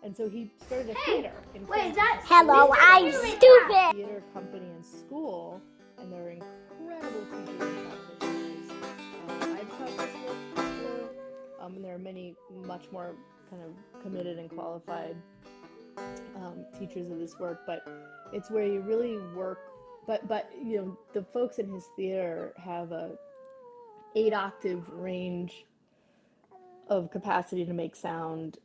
And 0.03 0.17
so 0.17 0.29
he 0.29 0.51
started 0.67 0.91
a 0.91 0.95
theater. 1.05 1.33
In 1.55 1.67
wait, 1.67 1.95
San 1.95 1.95
that- 1.97 2.23
Hello, 2.25 2.73
I'm 2.81 3.05
He 3.07 3.13
started 3.13 3.35
a 3.35 3.37
stupid. 3.37 3.97
Theater 3.97 4.23
company 4.33 4.67
in 4.77 4.83
school, 4.83 5.61
and 5.99 6.11
they're 6.13 6.31
incredible 6.31 7.27
teachers 7.47 8.30
um, 11.61 11.75
and 11.75 11.85
there 11.85 11.95
are 11.95 11.99
many 11.99 12.35
much 12.67 12.91
more 12.93 13.15
kind 13.51 13.63
of 13.63 14.03
committed 14.03 14.39
and 14.39 14.51
qualified 14.51 15.17
um, 16.37 16.65
teachers 16.79 17.11
of 17.11 17.19
this 17.19 17.39
work. 17.39 17.63
But 17.67 17.87
it's 18.33 18.51
where 18.51 18.65
you 18.65 18.81
really 18.81 19.19
work. 19.35 19.59
But 20.07 20.27
but 20.27 20.51
you 20.63 20.77
know 20.77 20.99
the 21.13 21.23
folks 21.23 21.59
in 21.59 21.73
his 21.73 21.85
theater 21.97 22.53
have 22.57 22.93
a 22.93 23.13
eight 24.17 24.33
octave 24.33 24.89
range 24.93 25.65
of 26.89 27.11
capacity 27.11 27.65
to 27.65 27.73
make 27.73 27.95
sound, 27.95 28.59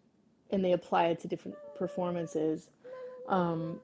and 0.51 0.63
they 0.63 0.71
apply 0.71 1.07
it 1.07 1.19
to 1.21 1.27
different 1.27 1.57
performances. 1.77 2.69
Um, 3.27 3.79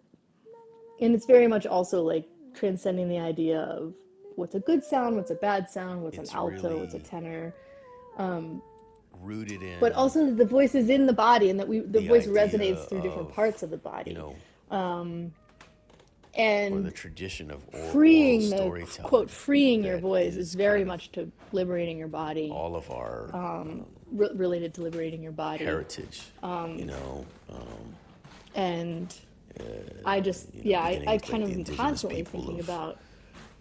and 0.99 1.15
it's 1.15 1.25
very 1.25 1.47
much 1.47 1.65
also 1.65 2.01
like 2.01 2.27
transcending 2.53 3.09
the 3.09 3.19
idea 3.19 3.59
of 3.59 3.93
what's 4.35 4.55
a 4.55 4.59
good 4.59 4.83
sound, 4.83 5.15
what's 5.15 5.31
a 5.31 5.35
bad 5.35 5.69
sound, 5.69 6.03
what's 6.03 6.17
It's 6.17 6.31
an 6.31 6.37
alto, 6.37 6.79
what's 6.79 6.93
a 6.93 6.99
tenor. 6.99 7.53
Um, 8.17 8.61
Rooted 9.19 9.61
in 9.61 9.79
but 9.79 9.93
also 9.93 10.31
the 10.31 10.45
voice 10.45 10.73
is 10.73 10.89
in 10.89 11.05
the 11.05 11.13
body 11.13 11.49
and 11.49 11.59
that 11.59 11.67
we 11.67 11.79
the, 11.79 11.99
The 11.99 12.07
voice 12.07 12.27
resonates 12.27 12.87
through 12.89 13.01
different 13.01 13.31
parts 13.31 13.61
of 13.63 13.69
the 13.69 13.77
body 13.77 14.11
you 14.11 14.17
know, 14.17 14.35
um, 14.75 15.31
or 16.35 16.41
and 16.41 16.85
the 16.85 16.91
tradition 16.91 17.51
of 17.51 17.61
oral, 17.73 17.89
freeing 17.91 18.53
oral 18.53 18.85
the 18.85 19.01
quote 19.03 19.29
freeing 19.29 19.83
your 19.83 19.99
voice 19.99 20.33
is 20.33 20.37
is 20.49 20.55
very 20.55 20.83
much 20.85 21.11
to 21.11 21.29
liberating 21.51 21.97
your 21.97 22.07
body 22.07 22.49
all 22.51 22.75
of 22.75 22.89
our 22.89 23.29
um, 23.35 23.85
re- 24.11 24.29
related 24.33 24.73
to 24.75 24.81
liberating 24.81 25.21
your 25.21 25.33
body 25.33 25.65
heritage. 25.65 26.21
um, 26.41 26.77
you 26.79 26.85
know, 26.85 27.25
um, 27.51 27.95
and 28.55 29.13
I 30.05 30.19
just 30.21 30.47
yeah 30.53 30.81
I, 30.81 31.01
I 31.05 31.11
like, 31.11 31.27
kind 31.27 31.43
of 31.43 31.51
am 31.51 31.65
constantly 31.65 32.23
thinking 32.23 32.59
of- 32.59 32.65
about 32.69 32.97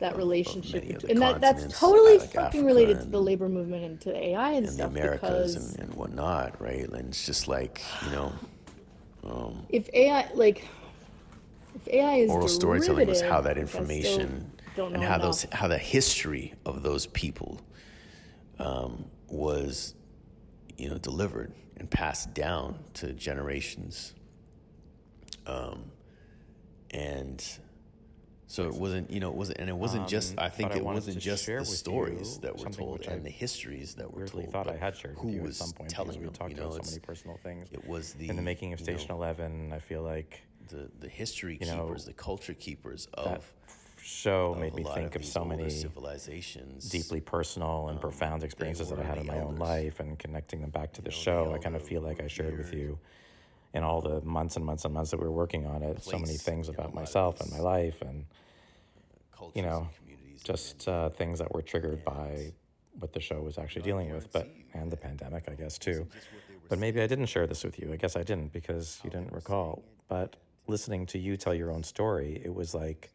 that 0.00 0.16
relationship 0.16 0.86
between, 0.86 1.12
and 1.12 1.22
that 1.22 1.40
that's 1.40 1.78
totally 1.78 2.18
like 2.18 2.30
fucking 2.30 2.60
Africa 2.60 2.64
related 2.64 3.00
to 3.00 3.06
the 3.06 3.20
labor 3.22 3.48
movement 3.48 3.84
and 3.84 4.00
to 4.00 4.16
AI 4.16 4.52
and, 4.52 4.66
the 4.66 4.72
stuff 4.72 4.90
Americas 4.90 5.54
because 5.54 5.74
and, 5.74 5.84
and 5.84 5.94
whatnot, 5.94 6.60
right? 6.60 6.88
And 6.88 7.08
it's 7.08 7.24
just 7.24 7.48
like 7.48 7.80
you 8.04 8.10
know, 8.10 8.32
um, 9.24 9.66
if 9.68 9.88
AI 9.94 10.28
like 10.34 10.66
if 11.74 11.88
AI 11.88 12.14
is 12.16 12.30
oral 12.30 12.48
storytelling 12.48 13.06
was 13.06 13.20
how 13.20 13.40
that 13.42 13.54
derivative, 13.54 13.88
which 13.88 14.06
I 14.06 14.10
information 14.10 14.50
and 14.76 14.96
how 15.02 15.16
enough. 15.16 15.22
those 15.22 15.46
how 15.52 15.68
the 15.68 15.78
history 15.78 16.54
of 16.64 16.82
those 16.82 17.06
people 17.06 17.60
um, 18.58 19.04
was 19.28 19.94
you 20.76 20.88
know 20.88 20.98
delivered 20.98 21.52
and 21.76 21.90
passed 21.90 22.34
down 22.34 22.78
to 22.94 23.12
generations 23.12 24.14
um, 25.46 25.84
and 26.90 27.58
so 28.50 28.66
it 28.66 28.74
wasn't 28.74 29.08
you 29.10 29.20
know 29.20 29.30
it 29.30 29.36
wasn't 29.36 29.58
and 29.58 29.70
it 29.70 29.76
wasn't 29.76 30.08
just 30.08 30.32
Um, 30.32 30.44
i 30.44 30.48
think 30.48 30.70
but 30.70 30.76
I 30.76 30.80
it 30.80 30.84
wasn't 30.84 31.18
just 31.18 31.46
the 31.46 31.64
stories 31.64 32.38
that 32.38 32.58
were 32.58 32.68
told 32.68 33.06
and 33.06 33.20
I 33.20 33.24
the 33.24 33.30
histories 33.30 33.94
that 33.94 34.12
were 34.12 34.26
told 34.26 34.50
thought 34.50 34.68
I 34.68 34.76
had 34.76 34.96
shared 34.96 35.16
who 35.18 35.28
was 35.38 35.56
some 35.56 35.70
point 35.70 35.88
telling 35.88 36.18
we 36.18 36.24
them 36.24 36.34
talked 36.34 36.50
you 36.50 36.56
know 36.56 36.66
about 36.66 36.84
so 36.84 36.90
many 36.90 37.00
personal 37.00 37.38
things. 37.44 37.68
it 37.70 37.86
was 37.86 38.14
the 38.14 38.28
in 38.28 38.34
the 38.34 38.42
making 38.42 38.72
of 38.72 38.80
you 38.80 38.86
know, 38.86 38.92
Station 38.96 39.12
Eleven. 39.14 39.72
I 39.72 39.78
feel 39.78 40.02
like 40.02 40.42
the 40.68 40.90
the 40.98 41.08
history 41.08 41.58
you 41.60 41.66
know, 41.66 41.86
keepers 41.86 42.04
the 42.04 42.12
culture 42.12 42.54
keepers 42.54 43.06
that 43.06 43.38
of 43.38 43.52
show 44.02 44.52
of 44.52 44.58
made 44.58 44.74
me 44.74 44.82
think 44.82 45.14
of 45.14 45.22
these 45.22 45.32
so 45.32 45.44
many 45.44 45.70
civilizations 45.70 46.88
deeply 46.88 47.20
personal 47.20 47.88
and 47.88 47.98
um, 47.98 48.00
profound 48.00 48.42
experiences 48.42 48.88
that 48.90 48.98
I 48.98 49.04
had 49.04 49.18
in 49.18 49.26
my 49.26 49.38
own 49.38 49.56
life 49.56 50.00
and 50.00 50.18
connecting 50.18 50.60
them 50.60 50.70
back 50.70 50.92
to 50.94 51.02
the 51.02 51.10
show. 51.10 51.52
I 51.54 51.58
kind 51.58 51.76
of 51.76 51.82
feel 51.82 52.00
like 52.00 52.20
I 52.20 52.26
shared 52.26 52.58
with 52.58 52.74
you 52.74 52.98
in 53.74 53.82
all 53.82 54.00
the 54.00 54.20
months 54.22 54.56
and 54.56 54.64
months 54.64 54.84
and 54.84 54.92
months 54.94 55.10
that 55.12 55.18
we 55.20 55.26
were 55.26 55.32
working 55.32 55.66
on 55.66 55.82
it, 55.82 56.02
so 56.02 56.18
many 56.18 56.36
things 56.36 56.68
about 56.68 56.86
of 56.88 56.94
myself 56.94 57.40
and 57.40 57.50
my 57.52 57.60
life 57.60 58.02
and 58.02 58.24
you 59.54 59.62
know, 59.62 59.88
just 60.44 60.86
uh, 60.88 61.08
things 61.10 61.38
that 61.38 61.52
were 61.54 61.62
triggered 61.62 62.04
by 62.04 62.52
what 62.98 63.12
the 63.12 63.20
show 63.20 63.40
was 63.40 63.58
actually 63.58 63.82
dealing 63.82 64.12
with, 64.12 64.30
but 64.32 64.48
and 64.74 64.90
the 64.90 64.96
pandemic, 64.96 65.44
I 65.48 65.54
guess 65.54 65.78
too. 65.78 66.06
But 66.68 66.78
maybe 66.78 67.00
I 67.00 67.06
didn't 67.06 67.26
share 67.26 67.46
this 67.46 67.64
with 67.64 67.78
you. 67.78 67.92
I 67.92 67.96
guess 67.96 68.16
I 68.16 68.22
didn't 68.22 68.52
because 68.52 69.00
you 69.02 69.10
didn't 69.10 69.32
recall. 69.32 69.82
But 70.08 70.36
listening 70.66 71.06
to 71.06 71.18
you 71.18 71.36
tell 71.36 71.54
your 71.54 71.70
own 71.70 71.82
story, 71.82 72.40
it 72.44 72.54
was 72.54 72.74
like 72.74 73.10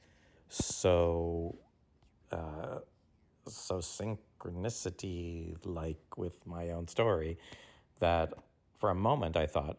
so, 0.50 1.56
uh, 2.32 2.80
so 3.48 3.78
synchronicity 3.78 5.56
like 5.63 6.18
with 6.18 6.46
my 6.46 6.72
own 6.72 6.88
story 6.88 7.38
that 8.00 8.34
for 8.80 8.89
a 8.89 8.96
moment 8.96 9.38
I 9.38 9.46
thought. 9.46 9.78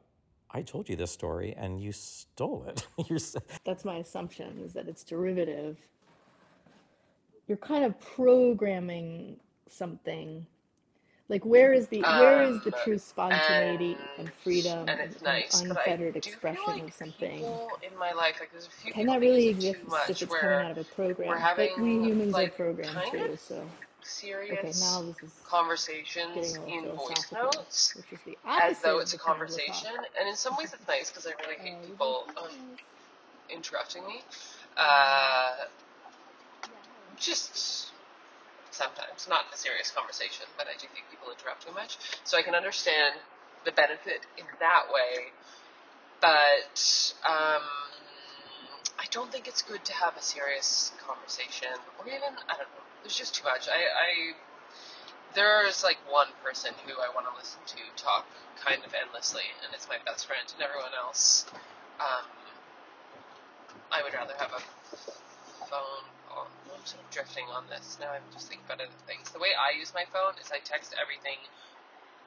I 0.50 0.62
told 0.62 0.88
you 0.88 0.96
this 0.96 1.10
story 1.10 1.54
and 1.56 1.80
you 1.80 1.92
stole 1.92 2.64
it. 2.68 2.86
That's 3.64 3.84
my 3.84 3.96
assumption 3.96 4.60
is 4.64 4.72
that 4.74 4.88
it's 4.88 5.04
derivative 5.04 5.76
you're 7.46 7.58
kind 7.58 7.84
of 7.84 7.98
programming 8.00 9.36
something 9.68 10.46
like 11.28 11.44
where 11.44 11.72
is 11.72 11.88
the 11.88 12.02
where 12.02 12.42
is 12.42 12.62
the 12.62 12.72
Um, 12.72 12.80
true 12.84 12.98
spontaneity 12.98 13.96
and 14.18 14.32
freedom 14.32 14.80
and 14.80 14.90
and, 14.90 15.00
it's 15.00 15.16
and 15.16 15.24
nice. 15.24 15.60
But 15.62 15.76
I 15.76 15.80
unfettered 15.80 16.12
feel 16.12 16.18
expression 16.18 16.64
like 16.66 16.82
of 16.84 16.92
something 16.92 17.44
in 17.82 17.98
my 17.98 18.12
life, 18.12 18.36
like 18.38 18.52
there's 18.52 18.66
a 18.66 18.70
few 18.70 18.92
can 18.92 19.06
that 19.06 19.14
that 19.14 19.20
really 19.20 19.48
exist 19.48 19.76
if 20.08 20.22
it's 20.22 20.34
coming 20.34 20.60
out 20.60 20.70
of 20.72 20.78
a 20.78 20.84
program 20.84 21.36
having 21.36 21.70
but 21.74 21.82
we 21.82 21.94
humans 21.94 22.34
are 22.34 22.42
like 22.42 22.56
programmed 22.56 22.96
too 23.10 23.18
of 23.24 23.40
so 23.40 23.64
serious 24.06 24.52
okay 24.52 24.72
now 24.80 25.02
this 25.02 25.22
is 25.22 25.32
conversations 25.44 26.58
in 26.68 26.84
voice 26.94 27.32
notes 27.32 27.94
which 27.96 28.12
is 28.12 28.18
the 28.24 28.36
as 28.46 28.80
though 28.80 28.98
it's 28.98 29.12
a 29.12 29.16
the 29.16 29.22
kind 29.22 29.42
of 29.42 29.48
the 29.50 29.56
talk 29.56 29.66
conversation. 29.66 29.96
And 30.18 30.28
in 30.28 30.36
some 30.36 30.54
ways, 30.56 30.72
it's 30.72 30.88
nice 30.88 31.10
because 31.10 31.26
I 31.26 31.32
really 31.42 31.58
hate 31.60 31.74
uh, 31.74 31.86
people 31.86 32.24
um, 32.36 32.50
interrupting 33.50 34.06
me. 34.06 34.22
Uh, 34.76 35.66
just 37.16 37.92
sometimes, 38.70 39.26
not 39.28 39.46
in 39.48 39.54
a 39.54 39.56
serious 39.56 39.90
conversation, 39.90 40.46
but 40.56 40.66
I 40.66 40.74
do 40.78 40.86
think 40.92 41.06
people 41.10 41.28
interrupt 41.32 41.66
too 41.66 41.72
much. 41.72 41.98
So 42.24 42.36
I 42.38 42.42
can 42.42 42.54
understand 42.54 43.14
the 43.64 43.72
benefit 43.72 44.20
in 44.38 44.44
that 44.60 44.84
way, 44.92 45.32
but 46.20 47.14
um, 47.26 47.64
I 48.98 49.06
don't 49.10 49.32
think 49.32 49.48
it's 49.48 49.62
good 49.62 49.84
to 49.86 49.92
have 49.94 50.16
a 50.16 50.22
serious 50.22 50.92
conversation, 51.04 51.72
or 51.98 52.06
even 52.06 52.36
I 52.48 52.54
don't 52.56 52.70
know. 52.76 52.85
There's 53.06 53.22
just 53.22 53.38
too 53.38 53.46
much. 53.46 53.70
I, 53.70 53.86
I 53.86 54.10
there's 55.38 55.86
like 55.86 55.94
one 56.10 56.26
person 56.42 56.74
who 56.82 56.98
I 56.98 57.06
want 57.14 57.30
to 57.30 57.34
listen 57.38 57.62
to 57.62 57.78
talk 57.94 58.26
kind 58.58 58.82
of 58.82 58.90
endlessly, 58.98 59.46
and 59.62 59.70
it's 59.70 59.86
my 59.86 60.02
best 60.02 60.26
friend, 60.26 60.42
and 60.42 60.58
everyone 60.58 60.90
else. 60.90 61.46
Um, 62.02 62.26
I 63.94 64.02
would 64.02 64.10
rather 64.10 64.34
have 64.42 64.50
a 64.50 64.62
phone 65.70 66.02
call. 66.26 66.50
I'm 66.66 66.82
sort 66.82 66.98
of 66.98 67.10
drifting 67.14 67.46
on 67.54 67.62
this. 67.70 67.94
Now 68.02 68.10
I'm 68.10 68.26
just 68.34 68.50
thinking 68.50 68.66
about 68.66 68.82
other 68.82 68.98
things. 69.06 69.30
The 69.30 69.38
way 69.38 69.54
I 69.54 69.78
use 69.78 69.94
my 69.94 70.10
phone 70.10 70.34
is 70.42 70.50
I 70.50 70.58
text 70.66 70.90
everything 70.98 71.38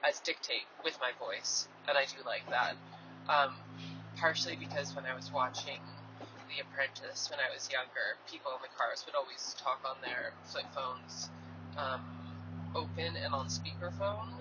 as 0.08 0.24
dictate 0.24 0.64
with 0.88 0.96
my 1.04 1.12
voice, 1.20 1.68
and 1.92 2.00
I 2.00 2.08
do 2.08 2.24
like 2.24 2.48
that. 2.56 2.80
Um, 3.28 3.52
partially 4.16 4.56
because 4.56 4.96
when 4.96 5.04
I 5.04 5.12
was 5.12 5.28
watching 5.36 5.84
The 6.50 6.62
Apprentice 6.66 7.30
when 7.30 7.40
I 7.40 7.54
was 7.54 7.70
younger, 7.72 8.18
people 8.30 8.52
in 8.58 8.62
the 8.66 8.74
cars 8.76 9.06
would 9.06 9.14
always 9.16 9.56
talk 9.62 9.80
on 9.86 9.96
their 10.02 10.34
flip 10.46 10.66
phones 10.74 11.30
um, 11.78 12.02
open 12.76 13.14
and 13.24 13.34
on 13.34 13.48
speakerphone, 13.48 14.34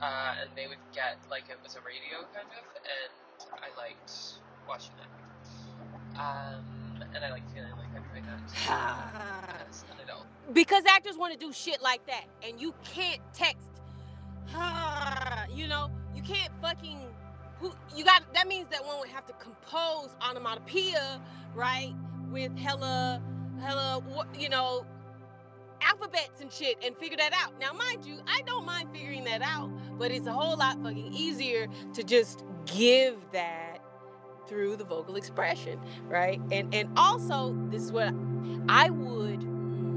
uh, 0.00 0.34
and 0.40 0.48
they 0.54 0.66
would 0.68 0.82
get 0.94 1.18
like 1.30 1.44
it 1.50 1.58
was 1.62 1.74
a 1.74 1.82
radio 1.82 2.22
kind 2.32 2.46
of, 2.46 2.64
and 2.78 3.12
I 3.58 3.68
liked 3.76 4.38
watching 4.68 4.94
that. 5.02 5.10
Um, 6.20 6.62
and 7.14 7.24
I 7.24 7.30
like 7.30 7.42
feeling 7.52 7.72
like 7.72 7.90
I'm 7.96 8.04
doing 8.12 8.24
that 8.26 9.66
as 9.68 9.84
an 9.90 10.04
adult. 10.04 10.26
because 10.52 10.84
actors 10.86 11.16
want 11.16 11.32
to 11.32 11.38
do 11.38 11.52
shit 11.52 11.82
like 11.82 12.04
that 12.06 12.24
and 12.46 12.60
you 12.60 12.74
can't 12.84 13.20
text 13.34 13.68
you 15.54 15.66
know 15.66 15.90
you 16.14 16.22
can't 16.22 16.52
fucking 16.60 16.98
you 17.96 18.04
got 18.04 18.22
that 18.34 18.46
means 18.48 18.68
that 18.70 18.84
one 18.84 18.98
would 19.00 19.08
have 19.08 19.26
to 19.26 19.32
compose 19.34 20.10
onomatopoeia 20.22 21.20
right 21.54 21.94
with 22.30 22.56
hella 22.58 23.20
hella 23.60 24.02
you 24.38 24.48
know 24.48 24.84
alphabets 25.82 26.40
and 26.40 26.52
shit 26.52 26.76
and 26.84 26.96
figure 26.96 27.16
that 27.16 27.32
out. 27.34 27.58
Now 27.60 27.72
mind 27.72 28.04
you 28.06 28.18
i 28.28 28.40
don't 28.46 28.64
mind 28.64 28.88
figuring 28.92 29.24
that 29.24 29.42
out 29.42 29.70
but 29.98 30.10
it's 30.10 30.26
a 30.26 30.32
whole 30.32 30.56
lot 30.56 30.82
fucking 30.82 31.12
easier 31.12 31.66
to 31.94 32.02
just 32.02 32.44
give 32.66 33.16
that 33.32 33.78
through 34.48 34.76
the 34.76 34.84
vocal 34.84 35.16
expression 35.16 35.78
right? 36.08 36.40
And 36.50 36.74
and 36.74 36.88
also 36.96 37.56
this 37.70 37.82
is 37.82 37.92
what 37.92 38.12
i 38.68 38.90
would 38.90 39.40
mm, 39.40 39.94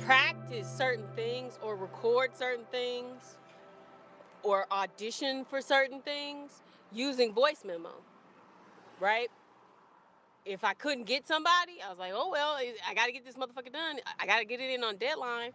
practice 0.00 0.68
certain 0.70 1.06
things 1.16 1.58
or 1.62 1.76
record 1.76 2.36
certain 2.36 2.64
things 2.70 3.38
or 4.46 4.66
audition 4.72 5.44
for 5.44 5.60
certain 5.60 6.00
things 6.00 6.62
using 6.92 7.32
voice 7.34 7.64
memo, 7.66 7.90
right? 9.00 9.28
If 10.44 10.62
I 10.62 10.74
couldn't 10.74 11.04
get 11.04 11.26
somebody, 11.26 11.82
I 11.84 11.90
was 11.90 11.98
like, 11.98 12.12
oh 12.14 12.30
well, 12.30 12.56
I 12.56 12.94
gotta 12.94 13.12
get 13.12 13.24
this 13.24 13.34
motherfucker 13.34 13.72
done. 13.72 13.96
I 14.20 14.26
gotta 14.26 14.44
get 14.44 14.60
it 14.60 14.70
in 14.70 14.84
on 14.84 14.96
deadline. 14.96 15.50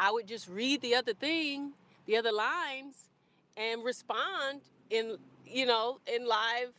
I 0.00 0.10
would 0.10 0.26
just 0.26 0.48
read 0.48 0.80
the 0.82 0.96
other 0.96 1.14
thing, 1.14 1.72
the 2.06 2.16
other 2.16 2.32
lines, 2.32 3.10
and 3.56 3.84
respond 3.84 4.62
in, 4.90 5.16
you 5.46 5.66
know, 5.66 6.00
in 6.12 6.26
live 6.26 6.72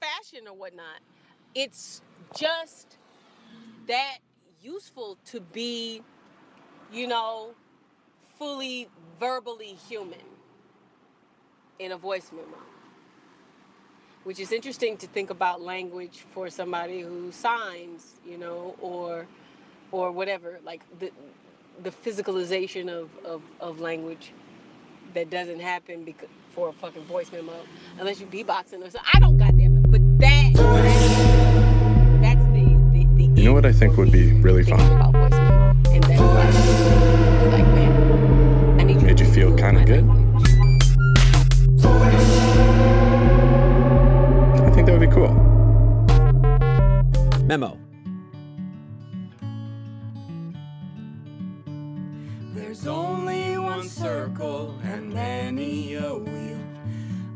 fashion 0.00 0.46
or 0.48 0.56
whatnot. 0.56 1.00
It's 1.56 2.02
just 2.36 2.98
that 3.88 4.18
useful 4.62 5.18
to 5.26 5.40
be 5.40 6.02
you 6.92 7.08
know, 7.08 7.50
fully 8.38 8.88
verbally 9.18 9.76
human 9.88 10.18
in 11.78 11.92
a 11.92 11.96
voice 11.96 12.30
memo. 12.32 12.46
Which 14.24 14.40
is 14.40 14.52
interesting 14.52 14.96
to 14.98 15.06
think 15.06 15.30
about 15.30 15.60
language 15.60 16.24
for 16.32 16.48
somebody 16.48 17.00
who 17.00 17.30
signs, 17.30 18.14
you 18.26 18.38
know, 18.38 18.74
or 18.80 19.26
or 19.92 20.10
whatever, 20.10 20.60
like 20.64 20.82
the 20.98 21.10
the 21.82 21.90
physicalization 21.90 22.88
of, 22.88 23.10
of, 23.24 23.42
of 23.60 23.80
language 23.80 24.32
that 25.12 25.28
doesn't 25.28 25.60
happen 25.60 26.04
because, 26.04 26.28
for 26.50 26.68
a 26.68 26.72
fucking 26.72 27.04
voice 27.04 27.32
memo 27.32 27.52
unless 27.98 28.20
you 28.20 28.26
beatboxing 28.26 28.80
or 28.80 28.90
something. 28.90 29.00
I 29.12 29.20
don't 29.20 29.36
goddamn 29.36 29.78
it. 29.78 29.90
But 29.90 30.00
that 30.20 30.52
that's 32.22 32.44
the 32.46 32.64
the, 32.92 33.04
the 33.16 33.40
You 33.40 33.44
know 33.44 33.52
what 33.52 33.66
I 33.66 33.72
think 33.72 33.96
would 33.96 34.12
be 34.12 34.32
really 34.40 34.64
fun? 34.64 34.80
about 34.80 35.12
voice 35.12 35.32
memo. 35.32 35.74
And 35.90 36.04
that's 36.04 36.20
like, 37.50 37.52
like 37.52 37.66
man, 37.74 38.80
I 38.80 38.84
need 38.84 39.00
you 39.00 39.06
Made 39.06 39.20
you 39.20 39.26
feel 39.26 39.56
kind 39.56 39.76
of 39.78 39.86
good? 39.86 40.23
Would 44.96 45.08
be 45.08 45.12
cool. 45.12 45.34
Memo. 47.44 47.76
There's 52.54 52.86
only 52.86 53.58
one 53.58 53.88
circle 53.88 54.78
and 54.84 55.12
many 55.12 55.94
a 55.94 56.14
wheel. 56.14 56.60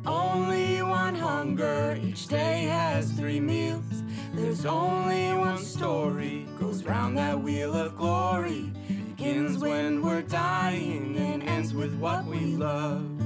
Only 0.06 0.82
one 0.82 1.16
hunger, 1.16 1.98
each 2.00 2.28
day 2.28 2.66
has 2.66 3.10
three 3.10 3.40
meals. 3.40 4.04
There's 4.34 4.64
only 4.64 5.32
one 5.32 5.58
story, 5.58 6.46
goes 6.60 6.84
round 6.84 7.18
that 7.18 7.40
wheel 7.40 7.74
of 7.74 7.96
glory. 7.96 8.70
Begins 9.16 9.58
when 9.58 10.00
we're 10.00 10.22
dying 10.22 11.16
and 11.16 11.42
ends 11.42 11.74
with 11.74 11.94
what 11.96 12.24
we 12.24 12.38
love. 12.38 13.17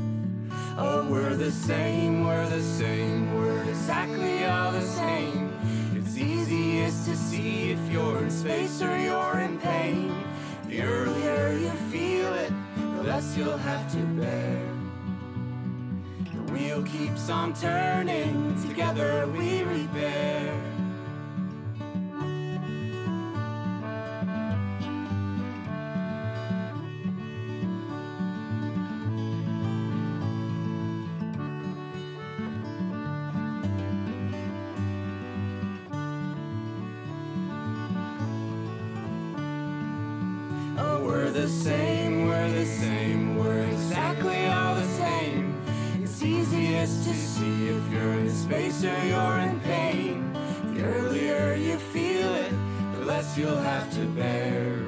Oh, 0.78 1.06
we're 1.06 1.34
the 1.34 1.50
same, 1.50 2.24
we're 2.24 2.48
the 2.48 2.62
same, 2.62 3.36
we're 3.36 3.62
exactly 3.64 4.46
all 4.46 4.72
the 4.72 4.80
same. 4.80 5.52
It's 5.94 6.16
easiest 6.16 7.04
to 7.06 7.14
see 7.14 7.72
if 7.72 7.92
you're 7.92 8.18
in 8.24 8.30
space 8.30 8.80
or 8.80 8.96
you're 8.96 9.38
in 9.40 9.58
pain. 9.58 10.14
The 10.68 10.82
earlier 10.82 11.52
you 11.58 11.70
feel 11.90 12.32
it, 12.32 12.52
the 12.96 13.02
less 13.02 13.36
you'll 13.36 13.58
have 13.58 13.92
to 13.92 13.98
bear. 13.98 14.66
The 16.32 16.52
wheel 16.52 16.82
keeps 16.84 17.28
on 17.28 17.52
turning, 17.52 18.56
together 18.66 19.26
we 19.26 19.64
repair. 19.64 20.61
The 41.32 41.48
same, 41.48 42.26
we're 42.26 42.50
the 42.50 42.66
same, 42.66 43.38
we're 43.38 43.62
exactly 43.62 44.46
all 44.48 44.74
the 44.74 44.86
same. 44.88 45.54
It's 46.02 46.22
easiest 46.22 47.08
to 47.08 47.14
see 47.14 47.68
if 47.68 47.90
you're 47.90 48.12
in 48.12 48.28
space 48.28 48.84
or 48.84 48.98
you're 49.06 49.38
in 49.38 49.58
pain. 49.60 50.30
The 50.74 50.84
earlier 50.84 51.54
you 51.54 51.78
feel 51.78 52.34
it, 52.34 52.52
the 52.94 53.06
less 53.06 53.38
you'll 53.38 53.56
have 53.56 53.90
to 53.94 54.04
bear. 54.08 54.78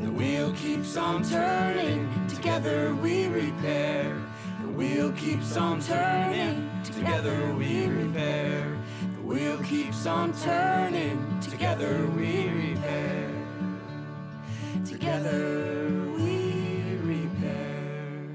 The 0.00 0.10
wheel 0.10 0.52
keeps 0.54 0.96
on 0.96 1.22
turning, 1.22 2.10
together 2.26 2.92
we 2.96 3.28
repair. 3.28 4.20
The 4.62 4.68
wheel 4.68 5.12
keeps 5.12 5.56
on 5.56 5.80
turning, 5.80 6.68
together 6.82 7.54
we 7.54 7.86
repair. 7.86 8.76
The 9.14 9.22
wheel 9.22 9.58
keeps 9.58 10.06
on 10.06 10.32
turning, 10.32 11.38
together 11.40 12.04
we 12.16 12.48
repair. 12.48 13.27
Together 15.08 16.12
we 16.18 16.96
repair. 17.02 18.28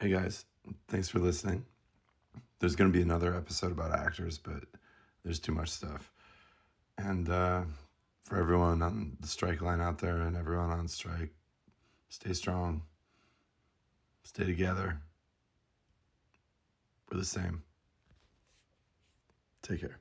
Hey 0.00 0.08
guys, 0.08 0.44
thanks 0.88 1.08
for 1.08 1.20
listening. 1.20 1.64
There's 2.58 2.74
going 2.74 2.90
to 2.90 2.96
be 2.96 3.02
another 3.02 3.36
episode 3.36 3.70
about 3.70 3.92
actors, 3.96 4.38
but 4.38 4.64
there's 5.22 5.38
too 5.38 5.52
much 5.52 5.68
stuff. 5.68 6.10
And 6.98 7.28
uh, 7.28 7.62
for 8.24 8.38
everyone 8.38 8.82
on 8.82 9.16
the 9.20 9.26
strike 9.26 9.60
line 9.60 9.80
out 9.80 9.98
there 9.98 10.22
and 10.22 10.36
everyone 10.36 10.70
on 10.70 10.88
strike, 10.88 11.32
stay 12.08 12.32
strong, 12.32 12.82
stay 14.22 14.44
together. 14.44 14.98
We're 17.10 17.18
the 17.18 17.24
same. 17.24 17.62
Take 19.62 19.80
care. 19.80 19.98